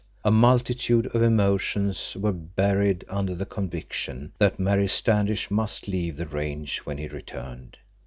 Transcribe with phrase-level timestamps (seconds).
[0.25, 6.25] A multitude of emotions were buried under the conviction that Mary Standish must leave the
[6.25, 7.77] range when he returned.